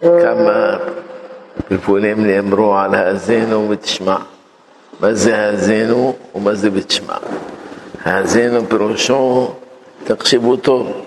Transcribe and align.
כמה 0.00 0.76
פלפולים 1.68 2.26
נאמרו 2.26 2.76
על 2.76 2.94
האזינו 2.94 3.66
ותשמע. 3.70 4.16
מה 5.00 5.14
זה 5.14 5.38
האזינו 5.38 6.16
ומה 6.34 6.54
זה 6.54 6.68
ותשמע? 6.72 7.14
האזינו 8.04 8.68
פירושו, 8.68 9.54
תקשיבו 10.04 10.56
טוב, 10.56 11.00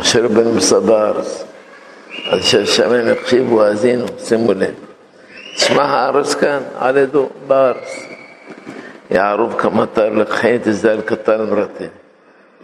אשר 0.00 0.28
בנו 0.28 0.60
סבר, 0.60 1.18
אז 2.30 2.40
שם 2.64 2.92
הם 2.92 3.08
הקשיבו, 3.08 3.62
האזינו, 3.62 4.04
שימו 4.18 4.52
לב. 4.52 4.74
תשמע 5.56 5.82
הארץ 5.82 6.34
כאן, 6.34 6.58
על 6.78 6.96
ידו, 6.96 7.28
בארץ. 7.46 7.96
יערוב 9.10 9.54
כמטר 9.58 10.08
לחטא, 10.08 10.72
זל 10.72 11.00
קטר 11.00 11.46
מרתן. 11.54 11.84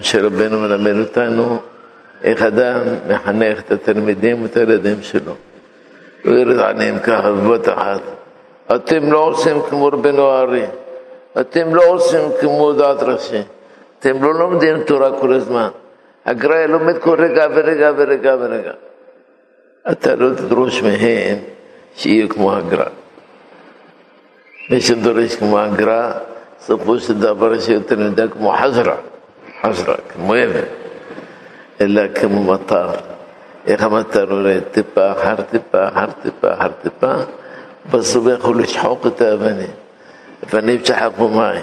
משה 0.00 0.23
רבנו 0.23 0.61
מלמד 0.61 0.96
אותנו 1.00 1.61
איך 2.25 2.43
אדם 2.43 2.79
מחנך 3.09 3.59
את 3.61 3.70
התלמידים 3.73 4.43
ואת 4.43 4.57
הילדים 4.57 4.96
שלו. 5.02 5.32
ويرد 6.27 6.58
ככה 7.04 7.32
בבת 7.32 7.68
אחת. 7.68 8.00
אתם 8.75 9.12
לא 9.12 9.18
עושים 9.18 9.62
כמו 9.71 9.86
רבנו 9.86 10.29
הארי, 10.30 10.64
אתם 11.40 11.75
לא 11.75 11.82
עושים 11.86 12.21
כמו 12.40 12.72
דעת 12.72 13.03
ראשי, 13.03 13.40
אתם 13.98 14.22
לא 14.22 14.34
לומדים 14.34 14.84
תורה 14.84 15.20
כל 15.20 15.32
הזמן. 15.32 15.68
הגר"א 16.26 16.67
לומד 16.67 16.98
כל 16.98 17.14
רגע 17.20 17.46
ורגע 17.54 17.90
ורגע 17.96 18.34
ורגע. 18.40 18.72
אתה 19.90 20.14
לא 20.17 20.34
תדרוש 20.34 20.82
מהם 20.82 21.36
שיהיו 21.96 22.29
כמו 22.29 22.53
הגר"א. 22.56 22.86
מי 24.70 24.81
שדורש 24.81 25.36
כמו 25.36 25.58
הגר"א, 25.58 26.12
סופו 26.61 26.98
של 26.98 27.20
דבר 27.20 27.58
שיותר 27.61 27.96
נדע 27.96 28.29
כמו 28.29 28.53
חזרה, 28.53 28.96
חזרה, 29.62 29.95
כמו 30.08 30.34
אבן, 30.34 30.67
אלא 31.81 32.03
כמו 32.14 32.42
מטר. 32.53 32.86
اخمت 33.75 34.12
ترور 34.14 34.58
تبا 34.75 35.05
هر 35.22 35.41
تبا 35.52 35.88
هر 35.98 36.11
تبا 36.25 36.50
هر 36.58 36.70
تبا 36.84 37.27
بس 37.94 38.16
هو 38.16 38.28
يقول 38.28 38.62
لك 38.62 38.69
حوق 38.70 39.08
تابني 39.19 39.69
فنفتح 40.47 40.97
حق 40.98 41.23
معي 41.23 41.62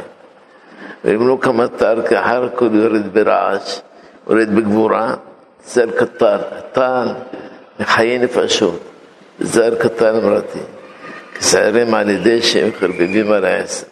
ويقولوا 1.06 1.38
كما 1.38 1.66
تارك 1.66 2.16
حرك 2.16 2.62
ويريد 2.62 3.14
برعاش 3.14 3.82
ويريد 4.28 4.56
بقبورة 4.56 5.20
زار 5.68 5.90
كتار 5.90 6.42
طال 6.76 7.16
خييني 7.84 8.28
فاشوت 8.28 8.80
زار 9.42 9.74
كتار 9.74 10.22
مرتي 10.26 10.64
كسعري 11.40 11.86
مع 11.86 12.02
لديش 12.02 12.56
يمكر 12.56 12.92
ببي 12.92 13.24
مرعيس 13.24 13.86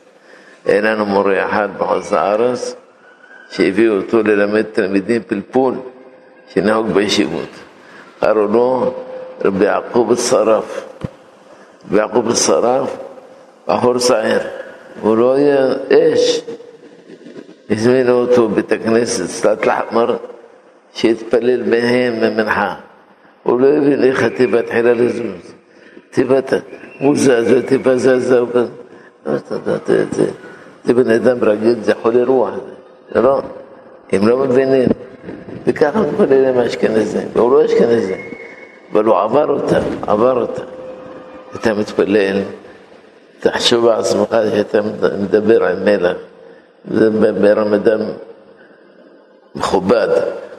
اين 0.70 0.86
انا 0.86 1.03
مري 1.03 1.44
احد 1.46 1.70
بحوز 1.80 2.14
عرس 2.14 2.75
شيفي 3.52 3.90
وطول 3.90 4.40
لما 4.40 4.59
يتلمدين 4.59 5.22
في 5.22 5.31
البول 5.31 5.75
شنهوك 6.56 6.86
بيشيبوت 6.86 7.31
موت 7.40 7.48
قرنو 8.22 8.92
ربي 9.46 9.66
يعقوب 9.66 10.12
الصراف 10.12 10.86
رب 11.92 11.96
يعقوب 11.98 12.28
الصراف 12.28 12.96
بحور 13.68 13.98
صغير 13.98 14.42
ورؤية 15.04 15.82
ايش 15.92 16.42
يزمينه 17.70 18.26
تو 18.26 18.48
بيت 18.48 18.74
الكنيسة 18.74 19.26
سلات 19.26 19.64
الأحمر 19.64 20.20
شي 20.94 21.08
يتبلل 21.08 21.64
بهين 21.64 22.22
من 22.22 22.38
منحة 22.38 22.80
ولو 23.46 23.68
يبين 23.68 24.04
إيخا 24.04 24.28
تبا 24.28 24.62
تحيلا 24.62 24.94
لزمز 24.94 25.46
تبات 26.14 26.50
مزازة 27.02 27.60
تبا 27.62 27.96
زازة 27.96 28.70
تبا 30.86 31.04
ندم 31.04 31.38
رجل 31.44 31.82
زي 31.82 31.94
حولي 32.04 32.24
روح 32.24 32.52
يلا 33.16 33.44
يملو 34.14 34.38
مبينين 34.46 34.88
بيكعبوا 35.66 36.04
كل 36.17 36.23
اللي 36.23 36.52
مش 36.52 36.78
كنزة 36.78 37.26
بقولوش 37.36 37.73
كنزة 37.73 38.17
بلو 38.94 39.14
عباروا 39.16 39.59
تام 39.68 39.84
عباروا 40.08 40.45
تام 40.45 40.66
تم 41.64 41.81
تقلل 41.81 42.44
تحشب 43.42 43.88
عصمك 43.88 44.28
تم 44.72 44.86
مدبر 45.02 45.64
عمالة 45.66 46.16
مدبر 46.86 47.64
مدام 47.68 48.02
מכובד, 49.56 50.09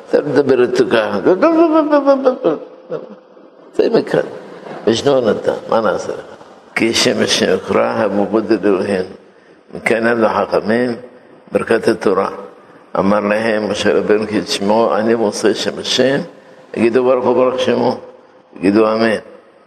אתה 0.08 0.22
מדבר 0.22 0.62
איתו 0.62 0.84
ככה, 0.90 1.18
זה 3.76 3.90
מכאן. 3.90 4.22
مجنون 4.86 5.28
انت 5.28 5.48
ما 5.70 5.80
ناصر 5.80 6.18
كي 6.74 6.92
شمس 6.92 7.42
اكراه 7.42 7.98
مبدل 8.06 8.64
الهين 8.74 9.06
كان 9.84 10.06
له 10.20 10.28
حقمين 10.28 10.90
بركه 11.52 11.84
التراب 11.90 12.34
אמר 12.98 13.20
להם, 13.20 13.70
משה 13.70 13.98
רבנו 13.98 14.26
כי 14.26 14.42
כשמו, 14.42 14.94
אני 14.96 15.14
מוצא 15.14 15.54
שם 15.54 15.78
השם, 15.78 16.18
יגידו 16.76 17.04
ברוך 17.04 17.24
הוא 17.24 17.34
ברוך 17.34 17.60
שמו, 17.60 17.96
יגידו 18.58 18.92
אמן. 18.92 19.14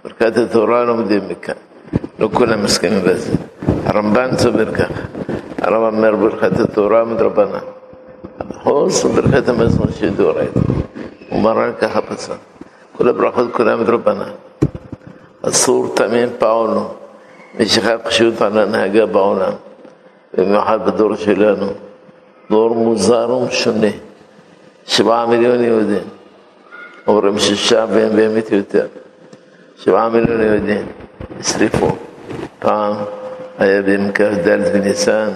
ברכת 0.03 0.37
התורה 0.37 0.83
לומדים 0.83 1.21
מכאן. 1.29 1.53
לא 2.19 2.29
כולם 2.33 2.63
מסכימים 2.63 3.01
בזה. 3.01 3.31
הרמב"ן 3.85 4.35
צובר 4.35 4.73
ככה, 4.73 4.93
הרב 5.61 5.93
אומר 5.93 6.15
ברכת 6.15 6.59
התורה 6.59 7.03
מדרבנן. 7.05 7.59
הבחוס 8.39 9.05
וברכת 9.05 9.49
המזון 9.49 9.87
שדורית. 9.99 10.51
הוא 11.29 11.41
מראה 11.41 11.73
ככה 11.73 12.01
פצל. 12.01 12.33
כל 12.97 13.07
הברכות 13.09 13.47
כולם 13.51 13.79
מדרבנן. 13.81 14.31
אסור 15.41 15.95
תאמין 15.95 16.29
פעולו. 16.37 16.93
משיכה 17.59 17.97
פשוט 17.97 18.41
על 18.41 18.57
הנהגה 18.57 19.05
בעולם, 19.05 19.51
במיוחד 20.37 20.79
בדור 20.85 21.15
שלנו. 21.15 21.67
דור 22.50 22.75
מוזר 22.75 23.29
ומשונה, 23.31 23.88
שבעה 24.88 25.25
מיליון 25.25 25.63
יהודים, 25.63 26.03
אומרים 27.07 27.39
שישה 27.39 27.85
והם 27.89 28.16
באמת 28.16 28.51
יותר, 28.51 28.88
שבעה 29.78 30.09
מיליון 30.09 30.41
יהודים 30.41 30.85
נשרפו. 31.39 31.88
פעם 32.59 32.94
היה 33.59 33.81
ביום 33.81 34.11
כ"ד 34.11 34.47
בניסן, 34.73 35.28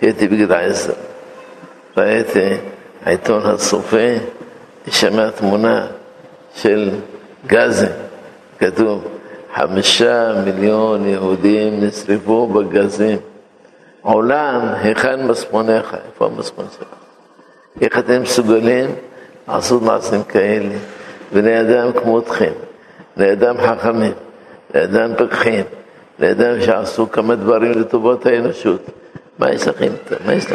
הייתי 0.00 0.28
בגיל 0.28 0.52
עשר, 0.52 0.92
ראיתי 1.96 2.54
העיתון 3.04 3.42
הסופי, 3.46 4.16
נשמע 4.88 5.30
תמונה 5.30 5.86
של 6.54 6.90
גזי, 7.46 7.86
כתוב 8.58 9.04
חמישה 9.54 10.42
מיליון 10.44 11.08
יהודים 11.08 11.84
נשרפו 11.84 12.46
בגזים. 12.46 13.18
עולם, 14.02 14.60
היכן 14.76 15.30
מצפונך? 15.30 15.96
איפה 16.06 16.26
המצפון 16.26 16.64
שלך? 16.78 16.86
איך 17.80 17.98
אתם 17.98 18.22
מסוגלים 18.22 18.90
לעשות 19.48 19.82
מעשים 19.82 20.22
כאלה? 20.22 20.74
בני 21.32 21.60
אדם 21.60 21.92
כמותכם, 21.92 22.50
בני 23.16 23.32
אדם 23.32 23.54
חכמים, 23.58 24.12
בני 24.72 24.84
אדם 24.84 25.14
פקחים, 25.14 25.64
בני 26.18 26.30
אדם 26.30 26.60
שעשו 26.60 27.10
כמה 27.10 27.36
דברים 27.36 27.72
לטובת 27.72 28.26
האנושות. 28.26 28.80
מה 29.38 29.50
יש 29.52 29.68
לכם? 29.68 29.88
מה 30.26 30.32
יש 30.34 30.46
לכם? 30.46 30.54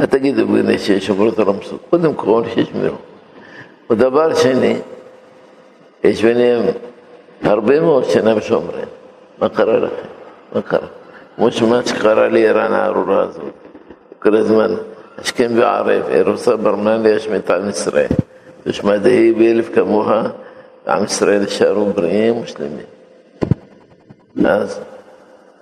אל 0.00 0.06
תגידו 0.06 0.46
בני 0.48 0.78
שיש 0.78 1.06
שומרות 1.06 1.38
על 1.38 1.44
לא 1.46 1.50
המסורת. 1.50 1.80
קודם 1.90 2.14
כל, 2.14 2.42
שישמרו. 2.54 2.96
ודבר 3.90 4.34
שני, 4.34 4.76
יש 6.04 6.22
ביניהם 6.22 6.62
הרבה 7.42 7.80
מאוד 7.80 8.04
שאינם 8.04 8.40
שומרים. 8.40 8.84
מה 9.38 9.48
קרה 9.48 9.78
לכם? 9.78 10.06
מה 10.54 10.62
קרה? 10.62 10.86
مش 11.38 11.62
ما 11.62 11.80
تقرا 11.82 12.28
لي 12.28 12.46
رانا 12.50 12.88
روزو 12.90 13.42
كل 14.22 14.42
زمان 14.42 14.76
اش 15.18 15.32
كان 15.32 15.54
بيعرف 15.54 16.10
روسا 16.26 16.54
برمان 16.54 17.02
ليش 17.02 17.28
متاع 17.28 17.56
اسرائيل 17.68 18.10
مش 18.66 18.84
ما 18.84 18.96
دهي 18.96 19.30
بيلف 19.32 19.70
كموها 19.76 20.32
عم 20.86 21.02
اسرائيل 21.02 21.50
شارو 21.50 21.84
بريم 21.84 22.38
مسلمين 22.40 22.86
ناس 24.34 24.78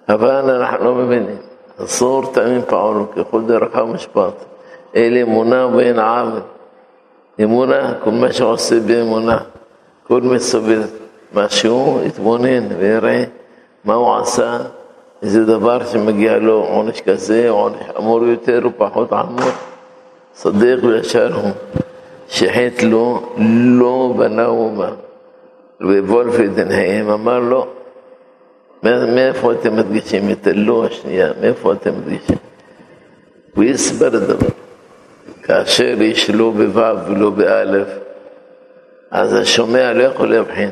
هبانا 0.08 0.58
نحن 0.58 0.86
مبني 0.86 1.36
الصور 1.80 2.24
تامين 2.24 2.60
باولو 2.70 3.06
كي 3.06 3.20
قلت 3.20 3.50
رقم 3.50 3.90
مش 3.90 4.06
باطل 4.14 4.46
الي 4.96 5.24
منا 5.24 5.64
وين 5.64 5.98
عامل 5.98 6.42
يمونا 7.38 7.98
كل 8.04 8.10
ما 8.12 8.30
شو 8.30 8.56
سيبي 8.56 9.02
منا 9.02 9.46
كل 10.08 10.22
ما 10.22 10.38
سيبي 10.38 10.82
ماشيو 11.34 12.00
يتبونين 12.00 12.76
ويري 12.80 13.28
ما 13.84 13.94
وعسان 13.94 14.66
איזה 15.22 15.44
דבר 15.44 15.84
שמגיע 15.84 16.36
לו 16.38 16.54
עונש 16.54 17.00
כזה, 17.00 17.50
עונש 17.50 17.76
חמור 17.96 18.24
יותר 18.24 18.60
ופחות 18.66 19.10
חמור. 19.10 19.50
צודק 20.32 20.76
וישר 20.82 21.34
הוא, 21.34 21.50
שחטא 22.28 22.84
לו, 22.84 23.32
לא 23.78 24.14
בנה 24.18 24.46
אומה. 24.46 24.88
ווולף 25.80 26.38
ידנהם 26.38 27.08
אמר 27.10 27.38
לו, 27.38 27.66
מאיפה 28.82 29.52
אתם 29.52 29.76
מדגישים 29.76 30.30
את 30.30 30.46
הלא 30.46 30.84
השנייה? 30.86 31.28
מאיפה 31.40 31.72
אתם 31.72 31.90
מדגישים? 31.98 32.36
הוא 33.54 33.64
יסבר 33.64 34.06
הדבר. 34.06 34.46
כאשר 35.42 36.02
יש 36.02 36.30
לא 36.30 36.50
בו' 36.50 37.10
ולא 37.12 37.30
באלף, 37.30 37.88
אז 39.10 39.34
השומע 39.34 39.92
לא 39.92 40.02
יכול 40.02 40.30
להבחין. 40.30 40.70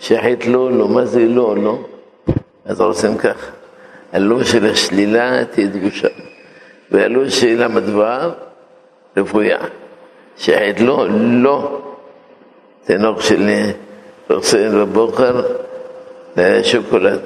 שחטא 0.00 0.48
לו, 0.48 0.70
לא, 0.70 0.88
מה 0.88 1.04
זה 1.04 1.20
לא, 1.26 1.56
לא? 1.56 1.78
אז 2.64 2.80
עושים 2.80 3.18
ככה. 3.18 3.50
הלא 4.12 4.44
של 4.44 4.66
השלילה 4.66 5.44
תהיה 5.44 5.66
דגושה, 5.66 6.08
והלא 6.90 7.28
של 7.30 7.62
המדבר 7.62 8.32
רפויה, 9.16 9.58
שחדלו 10.36 11.06
לא 11.08 11.08
לא, 11.22 11.80
תינוק 12.86 13.20
שלי 13.20 13.72
רוצה 14.30 14.68
בבוקר 14.74 15.42
שוקולד. 16.62 17.20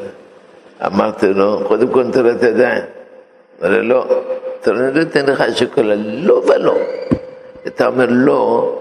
אמרתי 0.87 1.27
לו, 1.27 1.61
קודם 1.69 1.89
כל 1.89 2.11
תראה 2.11 2.33
את 2.33 2.43
הידיים. 2.43 2.83
אמר 3.61 3.71
לי, 3.71 3.83
לא, 3.89 4.23
אתה 4.61 4.73
לא 4.73 4.91
נותן 4.91 5.27
לך 5.27 5.45
שוקולד, 5.57 5.99
לא 6.07 6.35
ולא. 6.47 6.75
אתה 7.67 7.87
אומר 7.87 8.07
לא, 8.11 8.73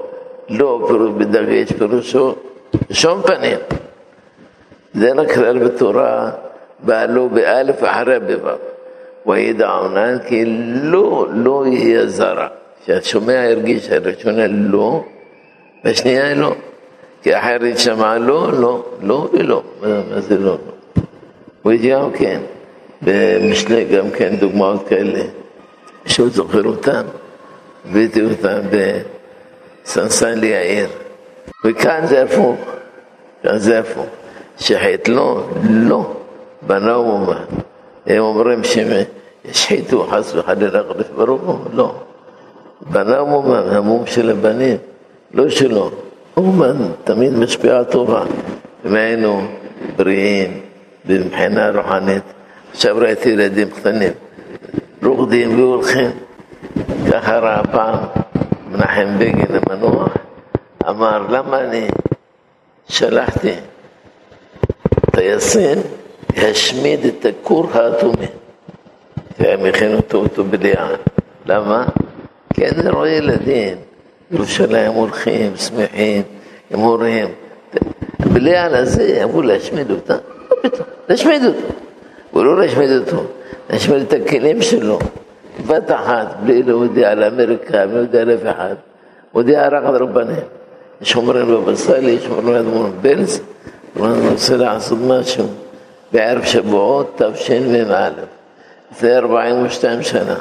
לא 0.49 0.85
פירוש 0.87 1.09
בדגש, 1.17 1.71
פירושו 1.71 2.35
שום 2.91 3.21
פנים. 3.21 3.57
זה 4.93 5.13
לכלל 5.13 5.59
בתורה 5.59 6.31
بألو 6.83 7.27
بألف 7.27 7.83
عرب 7.83 8.27
بب 8.27 8.57
ويدا 9.25 9.65
عنان 9.67 10.21
لو 10.91 11.25
لو 11.25 11.61
هي 11.61 12.07
زرع 12.07 12.51
شو 13.01 13.19
ما 13.19 13.45
يرجيش 13.45 13.89
شو 14.21 14.29
لو 14.29 15.03
بس 15.85 16.05
نيا 16.05 16.33
لو 16.33 16.53
كي 17.23 17.35
أحر 17.35 17.63
يسمع 17.65 18.17
لو 18.17 18.49
لو 18.49 18.83
لو 19.03 19.29
لو 19.33 19.61
ما 19.81 19.87
ما 20.11 20.19
زلو 20.19 20.45
لو 20.45 20.59
ويجي 21.63 21.95
أو 21.95 22.11
كين 22.11 22.39
بمشلي 23.01 23.83
جام 23.83 24.09
كين 24.09 24.39
دوما 24.39 24.79
كيله 24.89 25.27
شو 26.05 26.27
تغفر 26.27 26.73
تام 26.73 27.05
بيتو 27.93 28.27
تام 28.43 28.61
ب 28.71 29.01
سنسان 29.83 30.37
لي 30.39 30.55
عير 30.55 30.87
وكان 31.65 32.05
زفو 32.07 32.55
كان 33.43 33.59
زافو 33.59 34.01
شحيت 34.59 35.09
لو 35.09 35.43
لو 35.89 36.03
בנאום, 36.67 37.29
הם 38.07 38.17
אומרים 38.19 38.61
שישחיתו 38.63 40.07
חס 40.11 40.35
וחלילה 40.35 40.81
רחלף 40.81 41.09
ברובו, 41.09 41.51
לא. 41.51 41.59
לא. 41.77 41.93
בנה 42.91 43.23
מומן, 43.23 43.63
המום 43.71 44.05
של 44.05 44.29
הבנים, 44.29 44.77
לא 45.33 45.49
שלו. 45.49 45.89
אומן 46.37 46.75
תמיד 47.03 47.33
משפיעה 47.37 47.83
טובה. 47.83 48.21
הם 48.83 48.95
היינו 48.95 49.41
בריאים 49.95 50.61
מבחינה 51.05 51.69
רוחנית. 51.69 52.23
עכשיו 52.71 52.95
ראיתי 52.97 53.29
ילדים 53.29 53.69
קטנים, 53.69 54.11
רוקדים 55.03 55.59
והולכים. 55.59 56.11
ככה 57.11 57.39
ראה 57.39 57.61
פעם 57.71 57.95
מנחם 58.71 59.19
בגין 59.19 59.45
המנוח, 59.63 60.17
אמר, 60.89 61.23
למה 61.29 61.59
אני 61.61 61.87
שלחתי 62.87 63.51
טייסים 65.11 65.77
את 67.17 67.25
הכור 67.25 67.67
האטומי. 67.73 68.25
והם 69.39 69.65
הכינו 69.65 69.97
אותו 70.13 70.43
בדיעה. 70.45 70.89
למה? 71.45 71.85
כי 72.53 72.65
אני 72.67 72.89
רואה 72.89 73.09
ילדים, 73.09 73.77
ירושלים 74.31 74.91
הולכים, 74.91 75.55
שמחים, 75.57 76.21
הם 76.71 76.79
הורים. 76.79 77.27
בלי 78.33 78.57
על 78.57 78.75
הזה 78.75 79.19
אמרו 79.23 79.41
להשמיד 79.41 79.91
אותה, 79.91 80.15
לא 80.15 80.55
פתאום, 80.69 80.87
להשמיד 81.09 81.45
אותו. 81.45 81.67
הוא 82.31 82.45
לא 82.45 82.61
להשמיד 82.61 82.89
אותו, 82.91 83.23
להשמיד 83.69 84.01
את 84.01 84.13
הכלים 84.13 84.61
שלו. 84.61 84.99
בת 85.67 85.91
אחת, 85.91 86.35
בלי 86.43 86.63
להודיע 86.63 87.15
לאמריקה, 87.15 87.83
אמריקה, 87.83 87.87
בלי 87.87 87.97
להודיע 87.97 88.21
על 88.21 88.35
אף 88.35 88.41
אחד. 88.55 88.75
הודיע 89.31 89.67
רק 89.67 89.83
על 89.85 89.95
רבנים. 89.95 90.43
יש 91.01 91.15
אומרים 91.15 91.47
בבא 91.47 91.75
סאלי, 91.75 92.11
יש 92.11 92.25
אומרים 92.27 92.47
לאדמון 92.55 92.91
בלז, 93.01 93.41
הוא 93.93 94.07
רוצה 94.31 94.57
לעשות 94.57 94.97
משהו. 95.07 95.45
بعرش 96.13 96.57
بعود 96.57 97.07
תשמ"א, 97.33 98.09
לפני 98.91 99.15
42 99.17 100.03
שנה. 100.03 100.35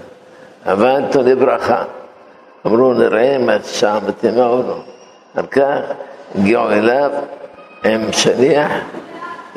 עבדנו 0.65 1.23
לברכה. 1.25 1.83
אמרו, 2.67 2.95
נראה 2.95 3.37
אם 3.37 3.49
השעה 3.49 3.99
מתאימה 4.09 4.47
או 4.47 4.63
לא. 4.69 4.77
על 5.35 5.47
כך 5.47 5.79
הגיעו 6.39 6.71
אליו 6.71 7.11
עם 7.85 8.13
שליח, 8.13 8.71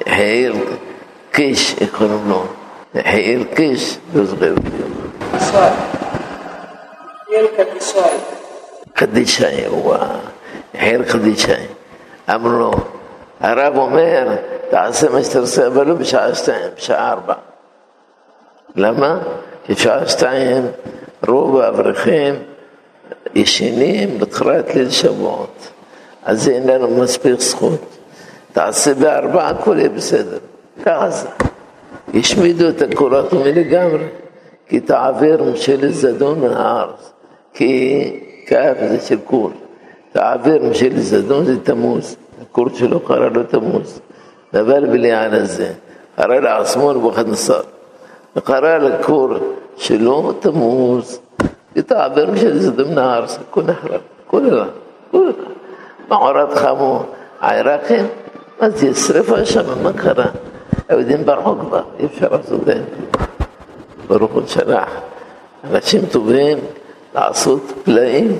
יחיאל 0.07 0.53
קיש, 1.31 1.75
איך 1.81 1.97
קוראים 1.97 2.29
לו? 2.29 2.43
יחיאל 2.95 3.43
קיש, 3.55 3.97
לא 4.15 4.23
זוכר. 4.23 4.53
חדישאי, 8.95 9.65
הוא 9.65 9.95
יחיאל 10.75 11.05
חדישאי. 11.05 11.65
אמרו 12.29 12.49
לו, 12.49 12.71
הרב 13.41 13.77
אומר, 13.77 14.27
תעשה 14.69 15.09
מה 15.09 15.23
שאתה 15.23 15.39
רוצה, 15.39 15.67
אבל 15.67 15.87
לא 15.87 15.93
בשעה 15.95 16.35
שתיים, 16.35 16.67
בשעה 16.77 17.11
ארבע. 17.11 17.33
למה? 18.75 19.19
כי 19.63 19.73
בשעה 19.73 20.07
שתיים 20.07 20.63
רוב 21.27 21.57
האברכים 21.57 22.35
ישנים 23.35 24.19
בתחילת 24.19 24.75
ליל 24.75 24.89
שבועות. 24.89 25.67
אז 26.23 26.49
אין 26.49 26.69
לנו 26.69 26.87
מספיק 26.89 27.39
זכות. 27.39 27.81
תעשה 28.53 28.93
בארבע, 28.93 29.47
הכול 29.47 29.79
יהיה 29.79 29.89
בסדר. 29.89 30.37
ככה 30.85 31.09
זה. 31.09 31.27
השמידו 32.13 32.69
את 32.69 32.81
הקולות 32.81 33.33
לגמרי, 33.33 34.05
כי 34.67 34.79
תעביר 34.79 35.43
ממשלת 35.43 35.93
זדון 35.93 36.39
מן 36.39 36.53
הארץ, 36.53 37.11
כי 37.53 38.19
כאב 38.47 38.77
זה 38.89 38.99
של 38.99 39.17
כור. 39.25 39.51
תעביר 40.11 40.61
ממשלת 40.63 40.97
זדון 40.99 41.45
זה 41.45 41.59
תמוז, 41.63 42.15
הכור 42.41 42.65
שלו 42.77 42.99
קרא 42.99 43.29
לו 43.29 43.43
תמוז. 43.43 43.99
بلي 44.63 45.11
عن 45.11 45.33
الزين 45.33 45.75
قرأ 46.19 46.37
العصمون 46.39 46.99
بوخد 46.99 47.29
نصار 47.29 47.65
قرأ 48.45 48.77
الكور 48.77 49.41
شلون 49.77 50.39
تموز 50.39 51.19
يتعبر 51.75 52.31
مش 52.31 52.41
ضمن 52.65 52.99
عرس 52.99 53.39
كون 53.53 53.69
احرق 53.69 54.01
كلنا 54.31 54.69
ما 55.13 55.31
معرض 56.11 56.53
خامو 56.55 56.99
عراقي 57.41 58.01
ما 58.61 58.69
تيسرفها 58.69 59.43
شمال 59.43 59.83
مكرة 59.83 60.33
أو 60.91 61.01
دين 61.01 61.23
برعقبة 61.25 61.83
با 62.21 62.27
راسه 62.27 62.57
دين 62.65 62.85
بركن 64.09 64.45
شناح 64.47 64.87
אנשים 65.73 66.01
טובים 66.11 66.57
לעשות 67.15 67.61
פלאים 67.83 68.37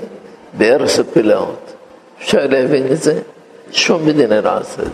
בארץ 0.54 0.98
הפלאות. 0.98 1.72
אפשר 2.18 2.46
להבין 2.48 2.86
את 2.92 2.96
זה? 3.02 3.20
שום 3.72 4.06
מדינה 4.06 4.40
לא 4.40 4.58
עושה 4.60 4.82
את 4.82 4.86
זה. 4.86 4.90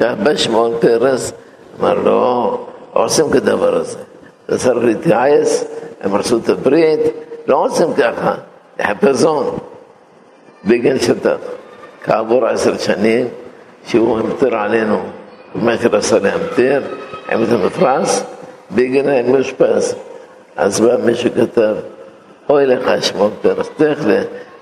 بش 0.00 0.48
مون 0.50 0.72
פרס 0.80 1.32
אמר 1.80 1.94
לו, 1.94 2.20
עושים 2.92 3.30
כדבר 3.30 3.76
הזה. 3.76 3.98
אתה 4.46 4.58
צריך 4.58 4.84
להתייעץ 4.84 5.64
עם 6.04 6.16
ארצות 6.16 6.48
הברית, 6.48 7.00
לא 7.46 7.56
עושים 7.64 7.92
ככה, 7.94 8.34
לחפזון. 8.80 9.58
בגין 10.64 10.98
שתק. 10.98 11.36
כעבור 12.04 12.46
עשר 12.46 12.78
שנים, 12.78 13.28
שהוא 13.86 14.18
המטיר 14.18 14.56
עלינו, 14.56 14.98
המכר 15.54 15.96
עשה 15.96 16.18
להמטיר, 16.18 16.82
עם 17.30 17.42
את 17.42 17.48
המפרס, 17.52 18.24
בגין 18.72 19.08
היה 19.08 19.22
מאושפז. 19.22 19.94
אז 20.56 20.80
בא 20.80 20.96
מישהו 21.04 21.30
כתב, 21.40 21.74
אוי 22.50 22.66
לך 22.66 23.04
שמעון 23.04 23.30
פרס, 23.42 23.68
תלך 23.76 23.98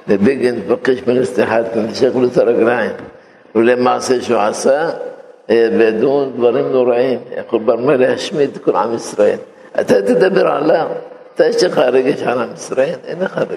לבגין, 0.09 0.61
תבקש 0.61 0.99
ממנו 1.07 1.25
סליחה, 1.27 1.59
תנשק 1.73 2.11
לו 2.15 2.25
את 2.25 2.39
הרגליים. 2.39 2.91
ולמעשה 3.55 4.23
שהוא 4.23 4.39
עשה, 4.41 4.91
אה, 5.51 5.69
וידעו 5.79 6.25
דברים 6.37 6.73
נוראים, 6.73 7.19
חורבן 7.49 7.85
מה 7.87 7.97
להשמיד 7.97 8.59
כל 8.65 8.77
עם 8.77 8.95
ישראל. 8.95 9.39
אתה 9.81 10.03
תדבר 10.03 10.47
עליו, 10.49 10.87
אתה 11.35 11.47
יש 11.47 11.65
לך 11.65 11.79
רגש 11.79 12.23
על 12.23 12.39
עם 12.41 12.49
ישראל? 12.55 12.95
אין 13.07 13.23
לך 13.23 13.39
רגש. 13.39 13.55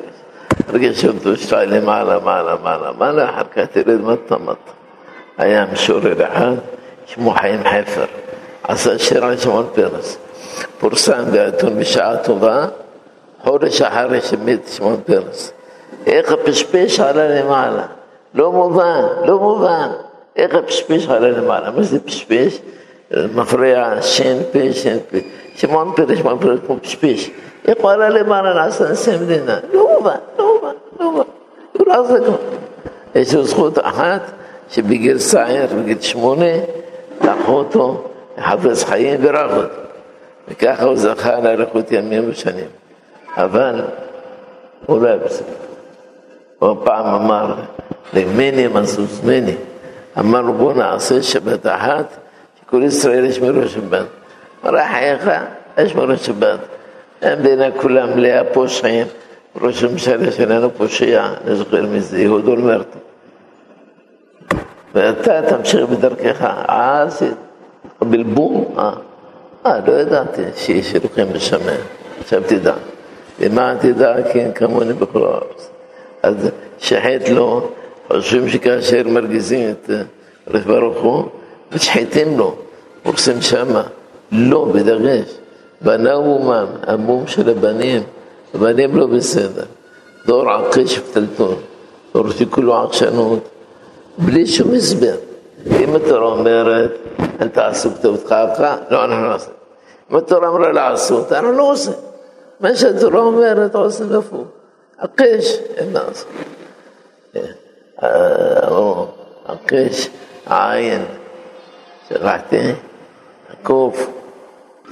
רגש 0.74 1.02
של 1.02 1.20
תושבי 1.20 1.66
למעלה, 1.68 2.20
מעלה, 2.20 2.56
מעלה, 2.64 2.92
מעלה, 2.98 3.30
אחר 3.30 3.44
כך 3.52 3.64
תרד 3.78 4.02
מטה 4.02 4.38
מטה. 4.38 4.72
היה 5.38 5.66
משורר 5.74 6.24
אחד, 6.34 6.54
שמו 7.06 7.32
חיים 7.32 7.60
חפר, 7.64 8.06
עשה 8.64 9.00
שיר 9.00 9.38
שמעון 9.38 9.68
פרס. 9.76 10.18
פורסם 10.80 11.26
בעיתון 11.32 11.80
בשעה 11.80 12.18
טובה, 12.18 12.66
חודש 13.44 13.82
אחרי 13.82 14.22
שמת 14.22 14.68
שמעון 14.68 15.02
פרס. 15.06 15.54
איך 16.06 16.32
הפשפש 16.32 17.00
עלה 17.00 17.42
למעלה. 17.42 17.84
לא 18.36 18.52
מובן, 18.52 19.02
לא 19.26 19.40
מובן. 19.40 19.88
איך 20.36 20.56
הפשפש 20.56 21.08
עלה 21.08 21.30
למעלה? 21.30 21.72
מה 21.72 21.84
זה 21.84 22.00
פשפש? 22.00 22.60
מפריע 23.36 24.02
שן 24.02 24.38
פה, 24.54 24.74
שן 24.74 24.98
פה. 25.12 25.18
שמעון 25.56 25.94
פרש 25.96 26.20
מפריע 26.20 26.56
כמו 26.66 26.78
פשפש. 26.82 27.30
איך 27.68 27.78
הוא 27.82 27.92
עלה 27.92 28.10
למעלה 28.10 28.54
לעשות 28.54 28.90
נשיא 28.90 29.14
מדינה? 29.22 29.60
לא 29.74 29.90
מובן, 29.98 30.16
לא 30.40 30.56
מובן, 30.56 30.74
לא 31.00 31.12
מובן. 31.12 31.24
הוא 31.72 31.88
לא 31.88 32.02
עושה 32.02 32.18
כלום. 32.20 32.38
יש 33.16 33.34
לו 33.34 33.44
זכות 33.44 33.80
אחת, 33.80 34.22
שבגיל 34.70 35.18
צעיר, 35.20 35.66
בגיל 35.82 36.02
שמונה, 36.02 36.46
לקחו 37.22 37.52
אותו, 37.52 38.04
חפץ 38.44 38.84
חיים 38.84 39.20
ורח 39.24 39.52
אותו. 39.58 39.68
וככה 40.48 40.84
הוא 40.84 40.96
זכה 40.96 41.40
לאריכות 41.40 41.92
ימים 41.92 42.30
ושנים. 42.30 42.68
אבל 43.38 43.82
הוא 44.86 45.02
לא 45.02 45.08
היה 45.08 45.18
בסדר. 45.18 45.46
הוא 46.60 46.76
פעם 46.84 47.06
אמר, 47.06 47.54
למני 48.14 48.68
מזוז 48.68 49.22
מני. 49.26 49.56
אמרנו 50.20 50.54
בוא 50.54 50.74
נעשה 50.74 51.22
שבת 51.24 51.66
אחת, 51.68 52.18
שכל 52.62 52.84
ישראל 52.84 53.26
ישמרו 53.26 53.68
שבת. 53.68 54.06
אמר 54.66 54.78
חייך, 54.92 55.30
ישמרו 55.78 56.18
שבת. 56.18 56.60
המדינה 57.22 57.66
כולה 57.82 58.06
מלאה 58.06 58.42
פושעים, 58.54 59.08
ראש 59.62 59.84
הממשלה 59.84 60.32
שלנו 60.32 60.70
פושע, 60.78 61.28
אני 61.48 61.56
זוכר 61.56 61.86
מזה, 61.86 62.22
יהוד 62.22 62.48
אולמרט. 62.48 62.88
ואתה 64.96 65.42
תמשיך 65.50 65.82
בדרכך, 65.90 66.48
אז 66.68 67.22
בלבום, 68.02 68.66
אה, 68.78 68.94
אה, 69.66 69.80
לא 69.88 69.92
ידעתי 69.94 70.42
שיש 70.56 70.96
אלוקים 70.96 71.34
בשמיים, 71.34 71.80
עכשיו 72.22 72.42
תדע. 72.48 72.74
למה 73.40 73.76
תדע, 73.82 74.16
כן, 74.34 74.52
כמוני 74.56 74.94
בכל 74.94 75.24
הארץ. 75.26 75.70
אז 76.24 76.50
שחט 76.80 77.30
לו 77.32 77.70
شمش 78.30 78.54
كاشير 78.66 79.06
مركزين 79.16 79.76
رثبار 80.54 80.84
أخوه 80.92 81.22
فتحيتين 81.72 82.38
له 82.38 82.54
ورسم 83.06 83.42
شما 83.42 83.84
לא, 84.32 84.66
בדגש. 84.74 85.30
בנה 85.82 86.14
אומם, 86.14 86.66
המום 86.84 87.28
של 87.28 87.50
הבנים, 87.50 88.04
הבנים 88.54 88.96
לא 88.98 89.08
בסדר. 89.08 89.66
דור 90.26 90.50
עקש 90.52 90.98
וטלטול, 91.00 91.56
דור 92.14 92.30
שכולו 92.32 92.84
עקשנות, 92.84 93.40
בלי 94.18 94.48
שום 94.48 94.74
הסבר. 94.74 95.16
אם 95.80 95.96
התורה 95.96 96.32
אומרת, 96.32 96.92
אל 97.42 97.48
תעשו 97.48 97.90
כתובתך 97.96 98.32
אבך, 98.32 98.74
לא, 98.90 99.06
אנחנו 99.06 99.30
נעשה. 99.30 99.50
אם 100.12 100.16
התורה 100.16 100.48
אמרה 100.50 100.72
לעשות, 100.72 101.32
אנחנו 101.32 101.52
לא 101.52 101.72
עושים. 101.72 101.94
מה 102.60 102.76
שהתורה 102.76 103.20
אומרת, 103.20 103.76
עושים 103.76 104.08
הפוך. 104.16 104.48
עקש, 104.98 105.58
אין 105.78 105.94
לעשות. 105.94 106.28
آه، 108.04 108.68
آه، 109.50 109.58
قيس 109.70 110.12
عاين 110.48 111.06
ثقتين 112.10 112.76
كوف 113.64 114.08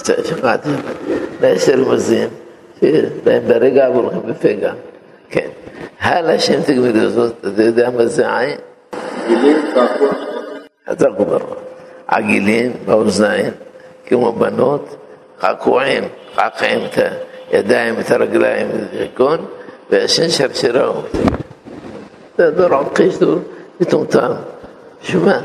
ثقتين 0.02 0.80
ليس 1.42 1.70
في 1.72 2.30
بين 3.26 3.48
برقة 3.48 3.90
والخبفقة 3.90 4.74
كان 5.32 5.50
هلا 5.98 6.38
شنو 6.38 6.60
مزين 6.70 7.34
تدعم 7.44 8.10
حتى 10.88 10.96
تقدر 11.06 11.42
عقلين 12.10 12.74
بوزنين 12.88 13.52
كيما 14.06 14.30
بنوت 14.30 14.86
قعقوعين 15.42 16.04
قعقعين 16.38 16.88
يدايم 17.54 18.02
ترقلائم 18.02 18.88
يكون 18.94 19.40
بس 19.92 20.22
شرشرهم 20.22 21.04
در 22.50 22.74
عقیش 22.74 23.16
دور 23.18 23.42
بیتون 23.80 24.06
تام 24.14 24.38
شما 25.10 25.36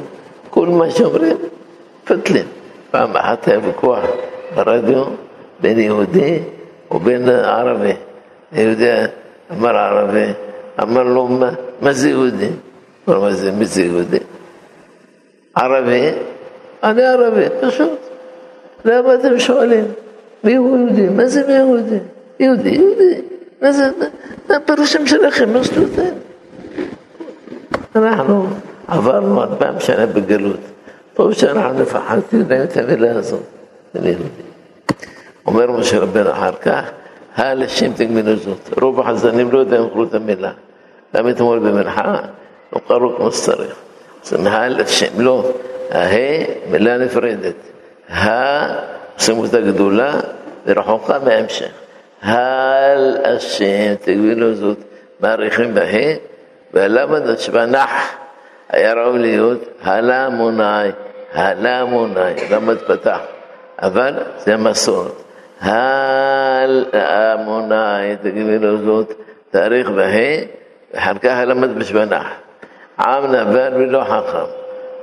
کل 0.55 0.69
ما 0.79 0.89
شمرین 0.89 1.39
فتلین 2.09 2.47
فهم 2.93 3.13
حتى 3.29 3.55
بکوه 3.67 3.99
برادیو 4.57 5.03
بين 5.63 5.79
يهودي 5.89 6.31
وبين 6.93 7.29
عربي 7.29 7.95
يهودي 8.59 8.83
یهودی 8.83 9.13
امر 9.55 9.75
عربی 9.87 10.27
امر 10.85 11.05
لومه 11.15 11.51
مزی 11.83 12.09
یهودی 12.11 12.51
مزی 13.63 13.83
یهودی 13.89 14.21
عربی 15.57 16.03
אני 16.87 17.03
ערבי, 17.07 17.45
פשוט. 17.61 17.99
למה 18.85 19.15
אתם 19.15 19.39
שואלים? 19.41 19.85
מי 20.45 20.55
הוא 20.57 20.79
יהודי? 20.79 21.09
מה 21.09 21.27
זה 21.27 21.47
מי 21.47 21.53
יהודי? 21.53 21.97
יהודי, 22.41 22.69
יהודי. 22.69 23.21
מה 23.63 23.73
זה, 23.73 23.91
מה 24.49 24.57
הפירושים 24.57 25.07
שלכם? 25.07 25.53
מה 25.53 25.65
שטותן? 25.65 26.15
אנחנו 27.97 28.47
עברנו 28.89 29.43
אלפיים 29.43 29.81
שנה 29.81 30.07
בגלות. 30.07 30.61
טוב 31.15 31.33
שאנחנו 31.33 31.83
לפחות 31.83 32.33
יודעים 32.33 32.63
את 32.63 32.77
המילה 32.77 33.17
הזאת, 33.19 33.43
אני 33.95 34.09
יהודי. 34.09 34.25
אומר 35.47 35.71
משה 35.71 35.99
רבנו 35.99 36.31
אחר 36.31 36.53
כך, 36.53 36.85
הלשים 37.37 37.93
תגמלו 37.97 38.37
זאת. 38.37 38.79
רוב 38.83 39.01
החזנים 39.01 39.53
לא 39.53 39.59
יודעים 39.59 39.83
לקרוא 39.85 40.05
את 40.05 40.15
המילה. 40.15 40.53
גם 41.17 41.29
אתמול 41.29 41.59
במנחה 41.59 42.17
לא 42.73 42.81
קראו 42.89 43.17
כמו 43.17 43.33
שצריך. 43.33 43.75
זה 44.25 44.39
מהלשים, 44.39 45.11
לא. 45.21 45.51
ההא 45.91 46.45
מילה 46.71 46.99
נפרדת, 46.99 47.55
הסמכות 48.09 49.55
הגדולה 49.55 50.13
ורחוקה 50.67 51.19
מההמשך. 51.19 51.71
על 52.27 53.17
השם, 53.25 53.95
תגבילו 54.01 54.55
זאת, 54.55 54.79
מעריכים 55.21 55.75
בהא, 55.75 56.17
והלמה 56.75 57.19
נשמע 57.21 57.67
נח, 57.67 58.15
היה 58.69 58.93
ראוי 58.93 59.19
להיות 59.19 59.65
הלה 59.83 60.29
מונאי, 60.29 60.91
הלה 61.33 61.85
מונאי, 61.85 62.35
למה 62.51 62.73
התפתח, 62.73 63.19
אבל 63.83 64.15
זה 64.39 64.55
המסורת. 64.55 65.13
הל 65.61 66.85
אמונאי, 67.35 68.17
תגבילו 68.23 68.77
זאת, 68.79 69.13
תאריך 69.51 69.91
בהא, 69.91 70.39
אחר 70.95 71.19
כך 71.19 71.33
הלמד 71.37 71.79
בשבנח. 71.79 72.27
עם 72.99 73.27
נבל 73.27 73.71
ולא 73.75 74.05
חכם. 74.05 74.45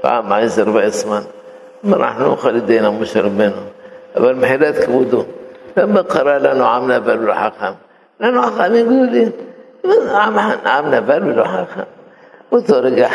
فعم 0.04 0.34
عزر 0.34 0.70
وعثمان 0.70 1.24
نحن 1.84 2.36
خالدين 2.36 2.90
مشربين 2.90 3.52
אבל 4.16 4.34
מחילת 4.36 4.86
כבודו. 4.86 5.26
למה 5.78 6.04
קרא 6.04 6.38
לנו 6.38 6.68
עם 6.68 6.92
נבל 6.92 7.20
ולא 7.20 7.34
חכם? 7.34 7.72
לנו 8.20 8.42
חכמים 8.44 8.86
גדולים. 9.04 9.30
עם, 9.84 10.38
עם 10.66 10.92
נבל 10.94 11.24
ולא 11.30 11.44
חכם. 11.46 11.82
באותו 12.52 12.74
רגע 12.82 13.10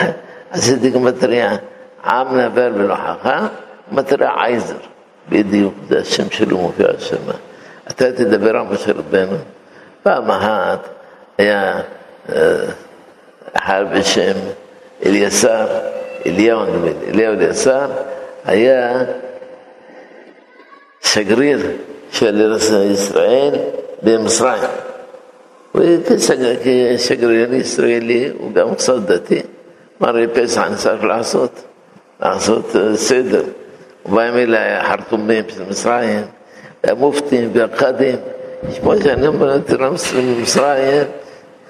עשיתי 0.50 0.98
מטריה, 0.98 1.56
עם 2.04 2.38
נבל 2.40 2.72
ולא 2.74 2.94
חכם, 2.94 3.44
מטריה 3.92 4.30
עייזר. 4.44 4.74
בדיוק, 5.28 5.74
זה 5.88 5.98
השם 5.98 6.30
שלו 6.30 6.58
מופיע 6.58 6.86
השם. 6.96 7.16
אתה 7.90 8.12
תדבר 8.12 8.50
על 8.56 8.62
משה 8.72 8.92
רבנו. 8.92 9.36
פעם 10.02 10.30
אחת 10.30 10.88
היה 11.38 11.80
אחד 13.56 13.84
בשם 13.94 14.34
אליסר. 15.06 15.66
اليوم 16.26 16.60
اليوم 16.62 16.90
اليوم 17.08 17.34
اليسار 17.34 18.04
هي 18.46 19.06
شقرير 21.02 21.76
شقرير 22.12 22.56
إسرائيل 22.56 23.60
وكي 25.74 26.98
شقرير 26.98 27.60
إسرائيلي 27.60 28.32
وقام 28.40 28.74
صدتي 28.78 29.44
مرة 30.00 30.18
يبيس 30.20 30.58
عن 30.58 30.76
صار 30.76 31.04
العصوت 31.04 31.50
عصوت 32.22 32.76
سدر 32.94 33.44
وبعمل 34.04 34.56
حرطمين 34.82 35.42
في 35.44 35.60
المصريين 35.62 36.26
مفتي 36.88 37.46
بقادم 37.54 38.18
مش 38.68 39.04
يعني 39.06 39.58
ترى 39.58 39.90
مصر 39.90 40.20
مصريين 40.22 41.06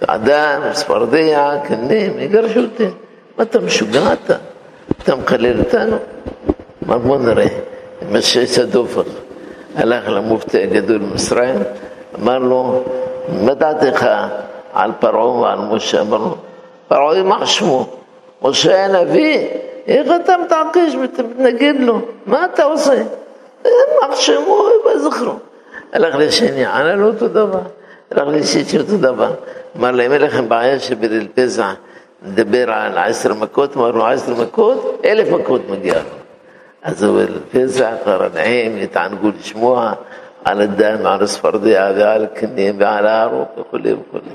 عدان 0.08 0.74
سبردية 0.74 1.62
كنيم 1.64 2.18
يقرشوتين 2.20 2.94
מה 3.38 3.42
אתה 3.44 3.60
משוגע 3.60 4.12
אתה? 4.12 4.36
אתה 5.02 5.16
מקלל 5.16 5.58
אותנו? 5.58 5.96
אמר 6.86 6.98
בוא 6.98 7.18
נראה, 7.18 7.46
משש 8.12 8.58
הדופן. 8.58 9.00
הלך 9.76 10.08
למופתי 10.08 10.62
הגדול 10.62 10.98
במצרים, 10.98 11.54
אמר 12.22 12.38
לו, 12.38 12.82
מה 13.40 13.54
דעתך 13.54 14.06
על 14.72 14.90
פרעה 14.98 15.28
ועל 15.28 15.58
משה? 15.58 16.00
אמר 16.00 16.16
לו, 16.18 16.36
פרעה 16.88 17.16
יימח 17.16 17.46
שמו, 17.46 17.86
משה 18.42 18.84
הנביא, 18.84 19.48
איך 19.86 20.08
אתה 20.24 20.34
מתעקש 20.46 20.94
ומתנגד 20.94 21.74
לו? 21.80 22.00
מה 22.26 22.44
אתה 22.44 22.64
עושה? 22.64 22.94
יימח 23.64 24.16
שמו, 24.16 24.62
זכרו. 24.98 25.32
הלך 25.92 26.14
לשני, 26.18 26.66
ענה 26.66 26.94
לו 26.94 27.06
אותו 27.06 27.28
דבר. 27.28 27.60
הלך 28.10 28.28
לשלישי 28.28 28.78
אותו 28.78 28.96
דבר. 28.96 29.30
אמר 29.78 29.90
להם, 29.90 30.12
אין 30.12 30.22
לכם 30.22 30.48
בעיה 30.48 30.80
שבליל 30.80 31.28
פזע 31.34 31.72
מדבר 32.22 32.70
על 32.70 32.98
עשר 32.98 33.34
מכות, 33.34 33.76
אמרנו 33.76 34.06
עשר 34.06 34.34
מכות, 34.34 35.00
אלף 35.04 35.28
מכות 35.28 35.60
מגיע 35.70 35.94
לו. 35.94 36.08
אז 36.82 37.02
הוא 37.02 37.20
לפסח, 37.20 37.94
הרנעים, 38.04 38.76
יתענגו 38.78 39.28
לשמוע 39.38 39.92
על 40.44 40.60
הדם, 40.60 41.06
על 41.06 41.22
הספרדיה 41.22 41.92
ועל 41.96 42.24
הקנים 42.24 42.74
ועל 42.78 43.06
הארוך 43.06 43.48
וכולי 43.58 43.92
וכולי. 43.92 44.30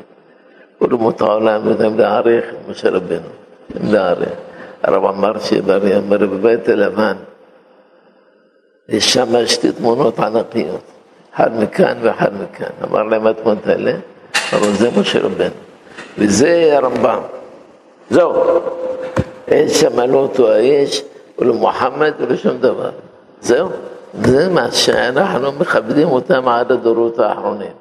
כל 0.80 0.88
אומות 0.92 1.22
העולם 1.22 1.68
יודעים 1.70 2.00
להעריך 2.00 2.46
את 2.50 2.70
משה 2.70 2.90
רבנו, 2.90 3.30
להעריך. 3.84 4.30
הרב 4.84 5.06
אמר 5.06 5.40
שברי 5.40 5.98
אמר 5.98 6.18
בבית 6.18 6.70
הלבן, 6.70 7.16
יש 8.90 9.14
שם 9.14 9.46
שתי 9.46 9.72
תמונות 9.72 10.20
ענקיות, 10.20 10.82
אחד 11.36 11.60
מכאן 11.64 11.98
ואחד 12.02 12.30
מכאן. 12.44 12.70
אמר 12.84 13.04
להם 13.04 13.28
התמונות 13.28 13.68
האלה, 13.68 13.92
אמרו 14.54 14.66
זה 14.66 14.90
משה 15.00 15.20
רבנו, 15.20 15.54
וזה 16.18 16.70
הרמב"ם. 16.74 17.20
זהו. 18.10 18.44
אין 19.48 19.70
שם 19.70 20.00
לא 20.00 20.18
אותו 20.18 20.52
האש, 20.52 21.02
ולמוחמד 21.40 22.12
ולשום 22.20 22.52
לא 22.52 22.58
דבר. 22.60 22.90
זהו. 23.42 23.70
זה 24.22 24.50
מה 24.50 24.72
שאנחנו 24.72 25.52
מכבדים 25.52 26.08
אותם 26.08 26.48
עד 26.48 26.72
הדורות 26.72 27.20
האחרונים. 27.20 27.72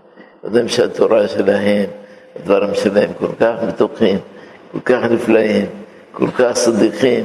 יודעים 0.45 0.69
שהתורה 0.69 1.29
שלהם, 1.29 1.87
הדברים 2.41 2.75
שלהם 2.75 3.11
כל 3.19 3.27
כך 3.41 3.55
מתוקים, 3.69 4.19
כל 4.73 4.79
כך 4.85 5.03
נפלאים, 5.11 5.67
כל 6.13 6.31
כך 6.39 6.53
צדיקים. 6.53 7.25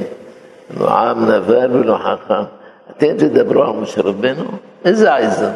לא 0.80 0.90
עם 0.90 1.30
נבל 1.30 1.68
ולא 1.76 1.96
חכם. 1.98 2.42
אתם 2.96 3.16
תדברו 3.18 3.62
על 3.62 3.70
משה 3.76 4.00
רבנו? 4.02 4.44
איזה 4.84 5.14
עזר? 5.14 5.50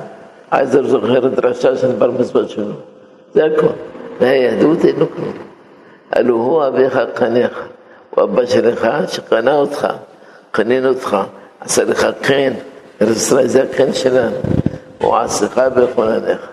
עזר 0.50 0.82
זוכר 0.86 1.26
את 1.26 1.34
דרשה 1.34 1.76
של 1.76 1.92
בר 1.92 2.10
מצוות 2.10 2.50
שלו. 2.50 2.74
זה 3.34 3.44
הכל. 3.44 3.66
מהיהדות 4.20 4.84
אין 4.84 4.96
לו 4.98 5.06
כלום. 5.16 5.32
הלו 6.16 6.36
הוא 6.36 6.66
אביך 6.66 6.98
קניך, 7.14 7.62
הוא 8.10 8.24
אבא 8.24 8.46
שלך 8.46 8.88
שקנה 9.08 9.54
אותך, 9.54 9.88
קנין 10.50 10.86
אותך, 10.86 11.16
עשה 11.60 11.84
לך 11.84 12.06
קן, 12.22 12.52
ארץ 13.02 13.16
ישראל 13.16 13.46
זה 13.46 13.62
הקן 13.62 13.92
שלנו, 13.92 14.36
הוא 14.98 15.16
עשך 15.16 15.58
בחולניך. 15.58 16.46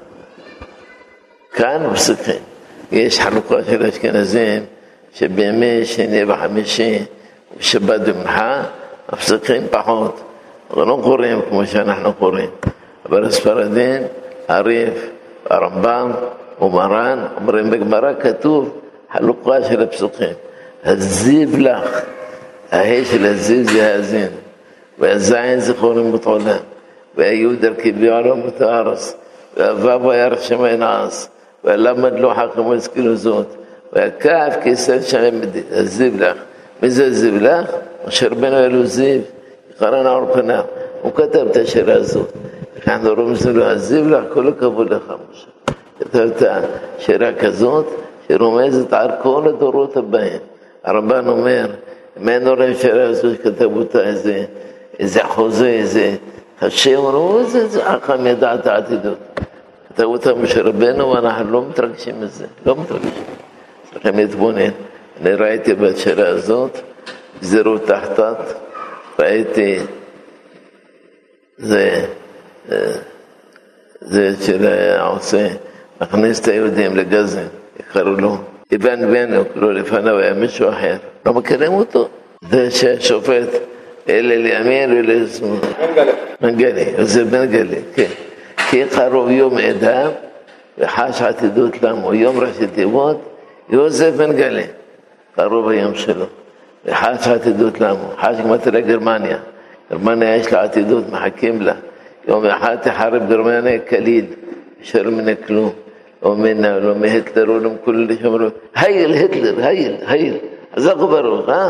כאן 1.53 1.85
מפסיקים. 1.91 2.39
יש 2.91 3.19
חלוקה 3.19 3.55
של 3.69 3.85
אשכנזים, 3.85 4.65
שבימי 5.13 5.85
שני 5.85 6.23
וחמישי, 6.27 7.05
בשבת 7.59 8.01
ומנחה, 8.05 8.63
מפסיקים 9.13 9.67
פחות, 9.71 10.19
ולא 10.77 10.99
קוראים 11.03 11.41
כמו 11.49 11.65
שאנחנו 11.67 12.13
קוראים. 12.13 12.49
אבל 13.09 13.25
הספרדים, 13.25 14.01
הריף, 14.47 15.09
הרמב"ם 15.49 16.11
ומרן, 16.61 17.25
אומרים 17.37 17.69
בגמרא 17.69 18.13
כתוב 18.19 18.79
هالقواش 19.11 19.71
لبسطين 19.71 20.35
هالزيب 20.83 21.59
لا 21.59 21.81
هيش 22.71 23.13
لزيب 23.15 23.65
جهازين 23.65 24.31
ويزعين 24.99 25.59
زخون 25.59 26.11
مطولان 26.11 26.59
ويود 27.17 27.65
الكبير 27.65 28.35
متارس 28.35 29.15
ويفاب 29.57 30.05
ويرش 30.05 30.53
ميناس 30.53 31.29
ولما 31.63 32.09
دلو 32.09 32.33
حق 32.33 32.57
مسكين 32.59 33.09
وزوت 33.09 33.47
ويكاف 33.93 34.55
كيسان 34.55 35.01
شعين 35.01 35.39
بدي 35.41 35.63
هالزيب 35.71 36.15
لا 36.19 36.33
ميزا 36.83 37.05
الزيب 37.05 37.37
لا 37.41 37.65
وشربنا 38.07 38.65
يلو 38.65 38.83
زيب 38.83 39.21
قرانا 39.79 40.09
عرقنا 40.09 40.65
وكتب 41.03 41.51
تشير 41.51 41.93
هالزوت 41.95 42.33
كان 42.85 43.07
رمز 43.07 43.47
له 43.47 43.71
الزيب 43.71 44.07
لا 44.09 44.23
كل 44.35 44.49
كبول 44.51 44.85
لخموش 44.87 45.39
كتبت 45.99 46.63
شراكة 47.05 47.49
زوت 47.49 47.87
שרומזת 48.31 48.93
על 48.93 49.09
כל 49.21 49.43
הדורות 49.47 49.97
הבאים. 49.97 50.39
הרמב"ן 50.83 51.27
אומר, 51.27 51.65
מעין 52.17 52.47
הורים 52.47 52.73
שהרב 52.73 53.15
כתב 53.43 53.77
אותה 53.77 54.03
איזה, 54.07 54.45
איזה 54.99 55.23
חוזה, 55.23 55.67
איזה 55.67 56.15
השם, 56.61 56.95
הוא 56.97 57.39
איזה 57.39 57.81
חכם 57.85 58.27
ידעת 58.27 58.67
העתידות. 58.67 59.17
כתב 59.89 60.03
אותה 60.03 60.33
משה 60.33 60.61
רבנו, 60.61 61.07
ואנחנו 61.09 61.51
לא 61.51 61.63
מתרגשים 61.69 62.21
מזה, 62.21 62.45
לא 62.65 62.75
מתרגשים. 62.75 63.11
צריכים 63.93 64.15
להתבונן. 64.17 64.69
אני 65.21 65.31
ראיתי 65.33 65.73
בשאלה 65.73 66.29
הזאת, 66.29 66.77
זירות 67.41 67.81
תחתת, 67.85 68.37
ראיתי, 69.19 69.77
זה, 71.57 72.05
אה, 72.71 72.77
זה 74.01 74.33
של 74.41 74.65
עושה, 74.99 75.47
מכניס 76.01 76.39
את 76.41 76.47
היהודים 76.47 76.97
לגזים. 76.97 77.47
קראו 77.87 78.11
לו, 78.11 78.37
איבן 78.71 79.11
בנו, 79.13 79.43
לא 79.55 79.73
לפניו, 79.73 80.17
היה 80.17 80.33
מישהו 80.33 80.69
אחר, 80.69 80.95
לא 81.25 81.33
מכירים 81.33 81.73
אותו. 81.73 82.07
זה 82.49 82.71
שהשופט, 82.71 83.47
אלה 84.09 84.35
לימין 84.35 84.91
ואלה 84.91 85.13
לשמאל. 85.23 85.49
מנגלה. 85.79 86.11
מנגלה, 86.41 86.83
זה 87.05 87.23
מנגלה, 87.39 87.75
כן. 87.95 88.05
כי 88.69 88.85
חרוב 88.89 89.29
יום 89.29 89.57
עדיו 89.57 90.11
וחש 90.77 91.21
עתידות 91.21 91.81
למו, 91.83 92.13
יום 92.13 92.39
ראשי 92.39 92.67
תיבות, 92.67 93.35
יוזף 93.69 94.11
מנגלה, 94.19 94.61
חרוב 95.37 95.67
היום 95.67 95.95
שלו. 95.95 96.25
וחש 96.85 97.27
עתידות 97.27 97.79
למו, 97.81 98.09
חש 98.17 98.37
מטרה 98.45 98.81
גרמניה. 98.81 99.37
גרמניה 99.91 100.35
יש 100.35 100.53
לה 100.53 100.63
עתידות, 100.63 101.03
מחכים 101.09 101.61
לה. 101.61 101.73
יום 102.27 102.45
אחד 102.45 102.75
תחרב 102.81 103.29
גרמניה 103.29 103.79
כליל, 103.79 104.25
נשאר 104.81 105.03
ממנה 105.09 105.35
כלום. 105.35 105.71
ومنا 106.27 106.69
ولهم 106.75 107.03
هتلر 107.15 107.47
ولهم 107.51 107.75
كلهم 107.85 108.51
هيل 108.81 109.13
هتلر 109.21 109.55
هيل 109.67 109.95
هيل 110.11 110.35
زغبروا 110.83 111.39
ها 111.51 111.63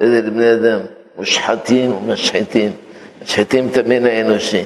ابن 0.00 0.40
ادم 0.54 0.82
مشحتين 1.18 1.88
ومشحتين 1.94 2.72
مشحتين 3.22 3.64
تمينا 3.74 4.10
انوشي 4.20 4.62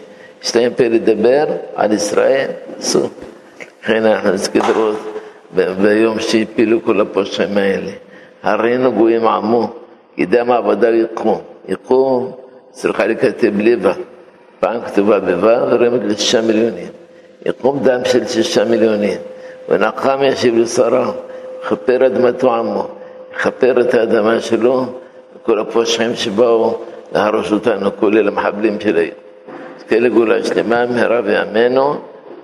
شتاين 0.47 0.69
بير 0.79 0.93
دبر 1.09 1.49
على 1.81 1.95
اسرائيل 2.01 2.51
سو 2.91 3.03
خينا 3.87 4.11
احنا 4.17 4.31
نسكدروا 4.37 4.93
ביום 5.83 6.19
שהפילו 6.21 6.83
כל 6.85 7.01
הפושעים 7.01 7.57
האלה. 7.59 7.91
הרינו 8.43 8.93
גויים 8.93 9.27
עמו, 9.27 9.71
إذا 10.19 10.43
ما 10.45 10.57
עבודה 10.57 10.89
يقوم 10.91 11.41
يقوم 11.69 12.33
צריכה 12.71 13.07
לכתב 13.07 13.53
ליבה, 13.59 13.93
פעם 14.61 14.81
כתובה 14.87 15.21
בו' 15.21 15.77
ורמק 15.79 16.01
לשישה 16.05 16.41
מיליונים. 16.43 16.89
יקום 17.47 17.79
דם 17.83 18.01
של 18.05 18.27
שישה 18.27 18.65
מיליונים, 18.65 19.19
ונחם 19.69 20.19
ישיב 20.23 20.59
לשרה, 20.59 21.11
כפר 21.69 22.07
אדמתו 22.07 22.55
עמו, 22.55 22.89
כפר 23.43 23.81
את 23.81 23.95
האדמה 23.95 24.41
שלו, 24.41 24.87
וכל 25.37 25.59
הפושעים 25.59 26.17
שבאו 26.17 26.79
להרוס 27.15 27.53
אותנו, 27.53 27.91
כולל 28.01 28.29
המחבלים 28.29 28.81
של 28.81 28.97
היום. 28.97 29.11
תזכה 29.77 29.99
לגאולה 29.99 30.45
שלמה, 30.45 30.87
מהרה 30.87 31.21
ועמנו, 31.25 31.95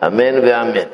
אמן 0.07 0.35
ואמן. 0.43 0.89